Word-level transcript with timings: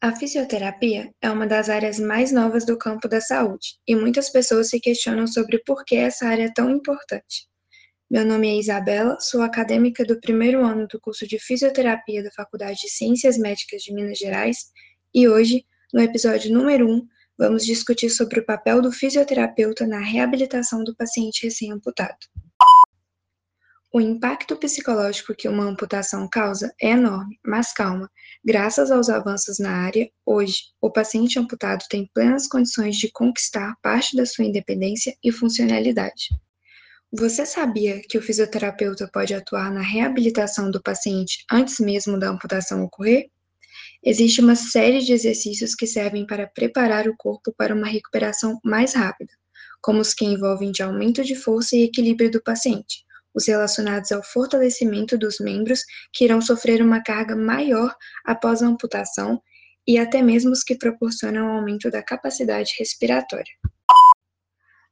A 0.00 0.14
fisioterapia 0.14 1.12
é 1.20 1.28
uma 1.28 1.44
das 1.44 1.68
áreas 1.68 1.98
mais 1.98 2.30
novas 2.30 2.64
do 2.64 2.78
campo 2.78 3.08
da 3.08 3.20
saúde 3.20 3.80
e 3.84 3.96
muitas 3.96 4.30
pessoas 4.30 4.68
se 4.68 4.78
questionam 4.78 5.26
sobre 5.26 5.58
por 5.66 5.84
que 5.84 5.96
essa 5.96 6.28
área 6.28 6.44
é 6.44 6.52
tão 6.52 6.70
importante. 6.70 7.48
Meu 8.08 8.24
nome 8.24 8.48
é 8.48 8.60
Isabela, 8.60 9.18
sou 9.18 9.42
acadêmica 9.42 10.04
do 10.04 10.20
primeiro 10.20 10.64
ano 10.64 10.86
do 10.86 11.00
curso 11.00 11.26
de 11.26 11.40
fisioterapia 11.40 12.22
da 12.22 12.30
Faculdade 12.30 12.78
de 12.82 12.88
Ciências 12.88 13.36
Médicas 13.36 13.82
de 13.82 13.92
Minas 13.92 14.18
Gerais 14.18 14.66
e 15.12 15.28
hoje, 15.28 15.64
no 15.92 16.00
episódio 16.00 16.52
número 16.52 16.88
1, 16.88 17.04
vamos 17.36 17.66
discutir 17.66 18.08
sobre 18.08 18.38
o 18.38 18.46
papel 18.46 18.80
do 18.80 18.92
fisioterapeuta 18.92 19.84
na 19.84 19.98
reabilitação 19.98 20.84
do 20.84 20.94
paciente 20.94 21.42
recém-amputado. 21.42 22.18
O 23.90 24.02
impacto 24.02 24.54
psicológico 24.54 25.34
que 25.34 25.48
uma 25.48 25.64
amputação 25.64 26.28
causa 26.28 26.70
é 26.78 26.90
enorme, 26.90 27.40
mas 27.42 27.72
calma, 27.72 28.10
graças 28.44 28.90
aos 28.90 29.08
avanços 29.08 29.58
na 29.58 29.70
área, 29.70 30.10
hoje, 30.26 30.56
o 30.78 30.92
paciente 30.92 31.38
amputado 31.38 31.86
tem 31.88 32.06
plenas 32.12 32.46
condições 32.46 32.96
de 32.98 33.10
conquistar 33.10 33.74
parte 33.82 34.14
da 34.14 34.26
sua 34.26 34.44
independência 34.44 35.16
e 35.24 35.32
funcionalidade. 35.32 36.28
Você 37.10 37.46
sabia 37.46 38.02
que 38.06 38.18
o 38.18 38.22
fisioterapeuta 38.22 39.08
pode 39.10 39.32
atuar 39.32 39.72
na 39.72 39.80
reabilitação 39.80 40.70
do 40.70 40.82
paciente 40.82 41.46
antes 41.50 41.80
mesmo 41.80 42.18
da 42.18 42.28
amputação 42.28 42.84
ocorrer? 42.84 43.30
Existe 44.04 44.42
uma 44.42 44.54
série 44.54 45.00
de 45.00 45.14
exercícios 45.14 45.74
que 45.74 45.86
servem 45.86 46.26
para 46.26 46.46
preparar 46.46 47.08
o 47.08 47.16
corpo 47.16 47.54
para 47.56 47.74
uma 47.74 47.86
recuperação 47.86 48.60
mais 48.62 48.92
rápida, 48.92 49.32
como 49.80 50.00
os 50.00 50.12
que 50.12 50.26
envolvem 50.26 50.70
de 50.70 50.82
aumento 50.82 51.24
de 51.24 51.34
força 51.34 51.74
e 51.74 51.84
equilíbrio 51.84 52.30
do 52.30 52.42
paciente 52.42 53.07
os 53.38 53.46
relacionados 53.46 54.10
ao 54.10 54.22
fortalecimento 54.22 55.16
dos 55.16 55.38
membros 55.38 55.84
que 56.12 56.24
irão 56.24 56.40
sofrer 56.40 56.82
uma 56.82 57.00
carga 57.00 57.36
maior 57.36 57.94
após 58.24 58.62
a 58.62 58.66
amputação 58.66 59.40
e 59.86 59.96
até 59.96 60.20
mesmo 60.20 60.50
os 60.50 60.64
que 60.64 60.76
proporcionam 60.76 61.52
aumento 61.52 61.88
da 61.88 62.02
capacidade 62.02 62.74
respiratória. 62.78 63.54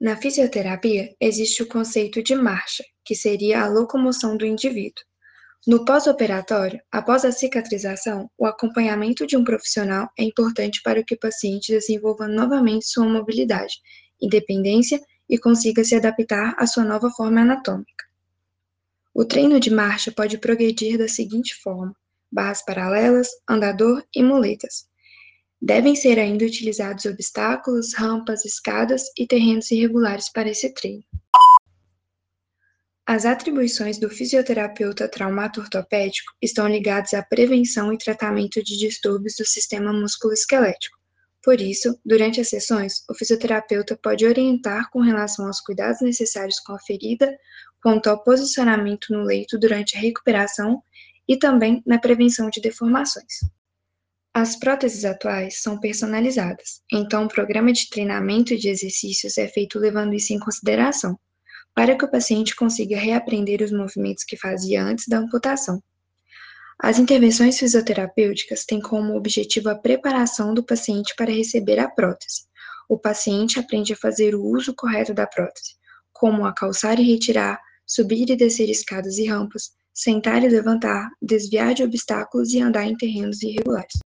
Na 0.00 0.16
fisioterapia, 0.16 1.12
existe 1.20 1.62
o 1.62 1.68
conceito 1.68 2.22
de 2.22 2.36
marcha, 2.36 2.84
que 3.04 3.14
seria 3.14 3.62
a 3.62 3.68
locomoção 3.68 4.36
do 4.36 4.46
indivíduo. 4.46 5.04
No 5.66 5.84
pós-operatório, 5.84 6.80
após 6.92 7.24
a 7.24 7.32
cicatrização, 7.32 8.30
o 8.38 8.46
acompanhamento 8.46 9.26
de 9.26 9.36
um 9.36 9.42
profissional 9.42 10.08
é 10.16 10.22
importante 10.22 10.80
para 10.84 11.02
que 11.02 11.14
o 11.14 11.18
paciente 11.18 11.72
desenvolva 11.72 12.28
novamente 12.28 12.86
sua 12.86 13.08
mobilidade, 13.08 13.74
independência 14.22 15.00
e 15.28 15.36
consiga 15.36 15.82
se 15.82 15.96
adaptar 15.96 16.54
à 16.56 16.66
sua 16.66 16.84
nova 16.84 17.10
forma 17.10 17.40
anatômica. 17.40 18.05
O 19.18 19.24
treino 19.24 19.58
de 19.58 19.70
marcha 19.70 20.12
pode 20.12 20.36
progredir 20.36 20.98
da 20.98 21.08
seguinte 21.08 21.54
forma: 21.62 21.96
barras 22.30 22.62
paralelas, 22.62 23.28
andador 23.48 24.04
e 24.14 24.22
muletas. 24.22 24.84
Devem 25.58 25.96
ser 25.96 26.18
ainda 26.18 26.44
utilizados 26.44 27.06
obstáculos, 27.06 27.94
rampas, 27.94 28.44
escadas 28.44 29.04
e 29.16 29.26
terrenos 29.26 29.70
irregulares 29.70 30.30
para 30.30 30.50
esse 30.50 30.70
treino. 30.74 31.02
As 33.06 33.24
atribuições 33.24 33.98
do 33.98 34.10
fisioterapeuta 34.10 35.08
traumato-ortopédico 35.08 36.34
estão 36.42 36.68
ligadas 36.68 37.14
à 37.14 37.22
prevenção 37.22 37.94
e 37.94 37.96
tratamento 37.96 38.62
de 38.62 38.76
distúrbios 38.76 39.36
do 39.38 39.46
sistema 39.46 39.94
musculoesquelético. 39.94 40.98
Por 41.42 41.58
isso, 41.58 41.98
durante 42.04 42.40
as 42.40 42.48
sessões, 42.48 43.02
o 43.08 43.14
fisioterapeuta 43.14 43.98
pode 44.02 44.26
orientar 44.26 44.90
com 44.90 45.00
relação 45.00 45.46
aos 45.46 45.60
cuidados 45.60 46.02
necessários 46.02 46.60
com 46.60 46.74
a 46.74 46.78
ferida, 46.80 47.34
quanto 47.82 48.08
ao 48.08 48.22
posicionamento 48.22 49.12
no 49.12 49.22
leito 49.22 49.58
durante 49.58 49.96
a 49.96 50.00
recuperação 50.00 50.82
e 51.28 51.36
também 51.36 51.82
na 51.86 51.98
prevenção 51.98 52.48
de 52.50 52.60
deformações. 52.60 53.40
As 54.34 54.54
próteses 54.54 55.04
atuais 55.04 55.62
são 55.62 55.80
personalizadas, 55.80 56.82
então 56.92 57.24
o 57.24 57.28
programa 57.28 57.72
de 57.72 57.88
treinamento 57.88 58.52
e 58.52 58.58
de 58.58 58.68
exercícios 58.68 59.38
é 59.38 59.48
feito 59.48 59.78
levando 59.78 60.14
isso 60.14 60.32
em 60.34 60.38
consideração, 60.38 61.18
para 61.74 61.96
que 61.96 62.04
o 62.04 62.10
paciente 62.10 62.54
consiga 62.54 62.98
reaprender 62.98 63.62
os 63.62 63.72
movimentos 63.72 64.24
que 64.24 64.36
fazia 64.36 64.82
antes 64.82 65.06
da 65.08 65.18
amputação. 65.18 65.82
As 66.78 66.98
intervenções 66.98 67.58
fisioterapêuticas 67.58 68.66
têm 68.66 68.80
como 68.80 69.16
objetivo 69.16 69.70
a 69.70 69.74
preparação 69.74 70.52
do 70.52 70.62
paciente 70.62 71.14
para 71.16 71.32
receber 71.32 71.78
a 71.78 71.88
prótese. 71.88 72.42
O 72.88 72.98
paciente 72.98 73.58
aprende 73.58 73.94
a 73.94 73.96
fazer 73.96 74.34
o 74.34 74.44
uso 74.44 74.74
correto 74.74 75.14
da 75.14 75.26
prótese, 75.26 75.75
como 76.18 76.46
a 76.46 76.52
calçar 76.52 76.98
e 76.98 77.02
retirar, 77.02 77.60
subir 77.86 78.30
e 78.30 78.36
descer 78.36 78.68
escadas 78.70 79.18
e 79.18 79.26
rampas, 79.26 79.70
sentar 79.92 80.42
e 80.42 80.48
levantar, 80.48 81.08
desviar 81.22 81.74
de 81.74 81.82
obstáculos 81.82 82.52
e 82.52 82.60
andar 82.60 82.84
em 82.84 82.96
terrenos 82.96 83.42
irregulares. 83.42 83.98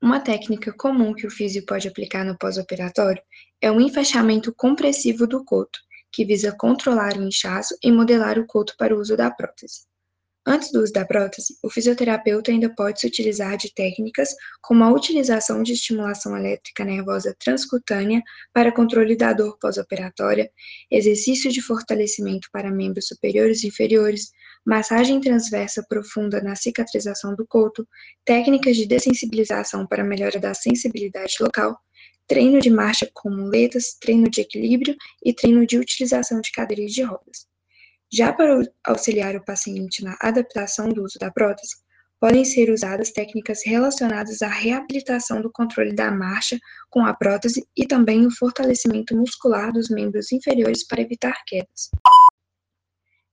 Uma 0.00 0.18
técnica 0.18 0.72
comum 0.72 1.14
que 1.14 1.26
o 1.26 1.30
físio 1.30 1.64
pode 1.64 1.86
aplicar 1.86 2.24
no 2.24 2.36
pós-operatório 2.36 3.22
é 3.60 3.70
o 3.70 3.80
enfaixamento 3.80 4.52
compressivo 4.52 5.26
do 5.26 5.44
coto, 5.44 5.78
que 6.10 6.24
visa 6.24 6.54
controlar 6.58 7.16
o 7.16 7.22
inchaço 7.22 7.76
e 7.82 7.92
modelar 7.92 8.38
o 8.38 8.46
coto 8.46 8.74
para 8.76 8.94
o 8.94 8.98
uso 8.98 9.16
da 9.16 9.30
prótese. 9.30 9.86
Antes 10.44 10.72
do 10.72 10.82
uso 10.82 10.92
da 10.92 11.04
prótese, 11.04 11.56
o 11.62 11.70
fisioterapeuta 11.70 12.50
ainda 12.50 12.68
pode 12.74 13.00
se 13.00 13.06
utilizar 13.06 13.56
de 13.56 13.72
técnicas 13.72 14.30
como 14.60 14.82
a 14.82 14.90
utilização 14.90 15.62
de 15.62 15.72
estimulação 15.72 16.36
elétrica 16.36 16.84
nervosa 16.84 17.32
transcutânea 17.38 18.20
para 18.52 18.72
controle 18.72 19.14
da 19.14 19.32
dor 19.32 19.56
pós-operatória, 19.60 20.50
exercício 20.90 21.48
de 21.48 21.62
fortalecimento 21.62 22.48
para 22.52 22.72
membros 22.72 23.06
superiores 23.06 23.62
e 23.62 23.68
inferiores, 23.68 24.32
massagem 24.66 25.20
transversa 25.20 25.84
profunda 25.88 26.42
na 26.42 26.56
cicatrização 26.56 27.36
do 27.36 27.46
coto, 27.46 27.86
técnicas 28.24 28.76
de 28.76 28.84
dessensibilização 28.84 29.86
para 29.86 30.02
melhora 30.02 30.40
da 30.40 30.54
sensibilidade 30.54 31.36
local, 31.40 31.78
treino 32.26 32.60
de 32.60 32.68
marcha 32.68 33.08
com 33.14 33.30
muletas, 33.30 33.94
treino 34.00 34.28
de 34.28 34.40
equilíbrio 34.40 34.96
e 35.24 35.32
treino 35.32 35.64
de 35.64 35.78
utilização 35.78 36.40
de 36.40 36.50
cadeiras 36.50 36.90
de 36.90 37.02
rodas. 37.02 37.51
Já 38.12 38.30
para 38.30 38.60
auxiliar 38.84 39.34
o 39.36 39.44
paciente 39.44 40.04
na 40.04 40.16
adaptação 40.20 40.90
do 40.90 41.02
uso 41.02 41.18
da 41.18 41.30
prótese, 41.30 41.76
podem 42.20 42.44
ser 42.44 42.70
usadas 42.70 43.10
técnicas 43.10 43.60
relacionadas 43.64 44.42
à 44.42 44.48
reabilitação 44.48 45.40
do 45.40 45.50
controle 45.50 45.94
da 45.94 46.10
marcha 46.10 46.58
com 46.90 47.04
a 47.06 47.14
prótese 47.14 47.66
e 47.74 47.86
também 47.86 48.26
o 48.26 48.30
fortalecimento 48.30 49.16
muscular 49.16 49.72
dos 49.72 49.88
membros 49.88 50.30
inferiores 50.30 50.86
para 50.86 51.00
evitar 51.00 51.34
quedas. 51.46 51.90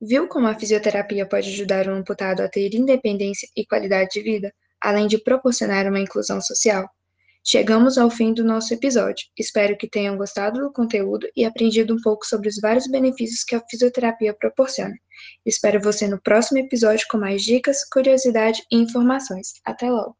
Viu 0.00 0.28
como 0.28 0.46
a 0.46 0.58
fisioterapia 0.58 1.28
pode 1.28 1.48
ajudar 1.48 1.88
o 1.88 1.94
amputado 1.94 2.40
a 2.40 2.48
ter 2.48 2.72
independência 2.72 3.48
e 3.56 3.66
qualidade 3.66 4.10
de 4.12 4.22
vida, 4.22 4.54
além 4.80 5.08
de 5.08 5.18
proporcionar 5.18 5.88
uma 5.88 5.98
inclusão 5.98 6.40
social? 6.40 6.88
Chegamos 7.44 7.96
ao 7.96 8.10
fim 8.10 8.34
do 8.34 8.44
nosso 8.44 8.74
episódio. 8.74 9.26
Espero 9.38 9.76
que 9.76 9.88
tenham 9.88 10.16
gostado 10.16 10.60
do 10.60 10.72
conteúdo 10.72 11.26
e 11.34 11.44
aprendido 11.44 11.94
um 11.94 12.00
pouco 12.02 12.26
sobre 12.26 12.48
os 12.48 12.56
vários 12.60 12.86
benefícios 12.86 13.44
que 13.44 13.54
a 13.54 13.62
fisioterapia 13.70 14.34
proporciona. 14.34 14.94
Espero 15.46 15.80
você 15.80 16.06
no 16.06 16.20
próximo 16.20 16.58
episódio 16.58 17.06
com 17.10 17.18
mais 17.18 17.42
dicas, 17.42 17.78
curiosidade 17.90 18.62
e 18.70 18.76
informações. 18.76 19.54
Até 19.64 19.90
logo! 19.90 20.16